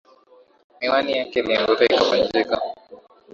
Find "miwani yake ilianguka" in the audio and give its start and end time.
0.79-1.85